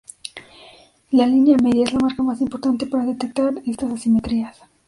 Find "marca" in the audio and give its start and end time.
1.99-2.23